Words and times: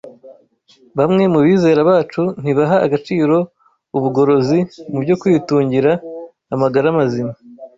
Bamwe 0.97 1.23
mu 1.33 1.39
bizera 1.45 1.81
bacu 1.89 2.21
ntibaha 2.41 2.77
agaciro 2.85 3.35
ubugorozi 3.97 4.59
mu 4.91 4.99
byo 5.03 5.15
kwitungira 5.21 5.91
amagara 6.53 6.87
mazima 6.97 7.33